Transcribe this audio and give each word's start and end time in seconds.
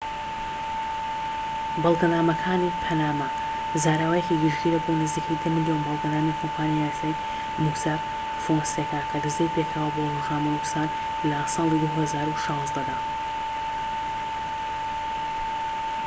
"بەڵگەنامەکانی 1.83 2.75
پەنەما 2.83 3.29
زاراوەیەکی 3.83 4.39
گشتگیرە 4.43 4.79
بۆ 4.85 4.91
نزیکەی 5.01 5.37
١٠ 5.39 5.45
ملیۆن 5.55 5.79
بەڵگەنامەی 5.87 6.37
کۆمپانیای 6.39 6.83
یاسایی 6.87 7.19
مۆساك 7.63 8.01
فۆنسێکا 8.43 8.99
کە 9.09 9.17
دزەی 9.25 9.53
پێکرا 9.55 9.87
بۆ 9.95 10.01
ڕۆژنامەنوسان 10.15 10.87
لە 11.29 11.39
ساڵی 11.53 11.81
٢٠١٦ 11.93 12.79
دا 12.87 12.97